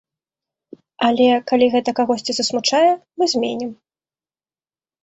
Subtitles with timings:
[1.09, 3.71] Але калі гэта кагосьці засмучае, мы зменім.